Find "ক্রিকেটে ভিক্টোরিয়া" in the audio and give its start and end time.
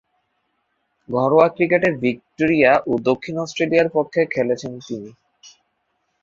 1.49-2.71